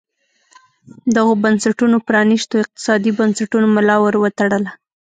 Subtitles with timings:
[1.15, 4.69] دغو بنسټونو پرانیستو اقتصادي بنسټونو ملا ور وتړله.